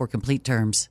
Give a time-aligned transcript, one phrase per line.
[0.07, 0.90] complete terms.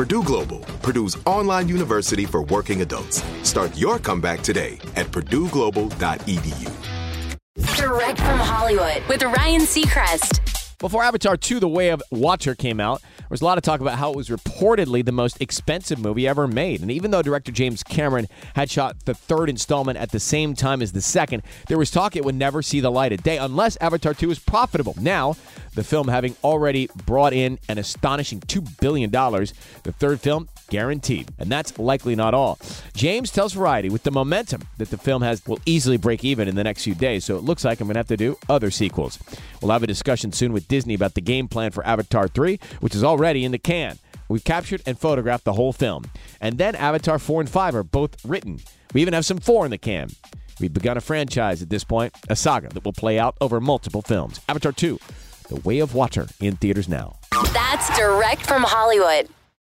[0.00, 3.22] Purdue Global, Purdue's online university for working adults.
[3.42, 6.70] Start your comeback today at purdueglobal.edu.
[7.76, 10.40] Direct from Hollywood with Ryan Seacrest.
[10.78, 13.80] Before Avatar 2 The Way of Water came out, there was a lot of talk
[13.80, 16.80] about how it was reportedly the most expensive movie ever made.
[16.80, 20.82] And even though director James Cameron had shot the third installment at the same time
[20.82, 23.76] as the second, there was talk it would never see the light of day unless
[23.80, 24.94] Avatar 2 is profitable.
[25.00, 25.36] Now,
[25.74, 31.28] the film having already brought in an astonishing $2 billion, the third film guaranteed.
[31.38, 32.58] And that's likely not all.
[32.94, 36.54] James tells Variety with the momentum that the film has will easily break even in
[36.54, 38.70] the next few days, so it looks like I'm going to have to do other
[38.70, 39.18] sequels.
[39.60, 42.94] We'll have a discussion soon with Disney about the game plan for Avatar 3, which
[42.94, 43.98] is already in the can.
[44.28, 46.04] We've captured and photographed the whole film.
[46.40, 48.60] And then Avatar 4 and 5 are both written.
[48.94, 50.10] We even have some 4 in the can.
[50.60, 54.02] We've begun a franchise at this point, a saga that will play out over multiple
[54.02, 54.40] films.
[54.48, 55.00] Avatar 2,
[55.48, 57.16] The Way of Water, in theaters now.
[57.52, 59.28] That's direct from Hollywood.